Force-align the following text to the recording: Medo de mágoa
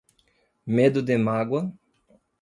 Medo 0.65 0.99
de 1.03 1.15
mágoa 1.15 1.71